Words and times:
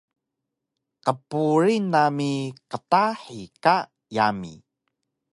Qpuring 1.05 1.85
nami 1.93 2.33
qtahi 2.71 3.41
ka 3.63 3.75
yami 4.15 4.53